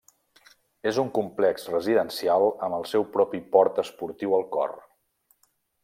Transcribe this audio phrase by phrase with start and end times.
[0.91, 4.75] És un complex residencial amb el seu propi port esportiu al cor.